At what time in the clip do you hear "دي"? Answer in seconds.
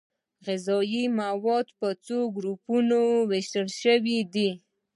4.33-4.49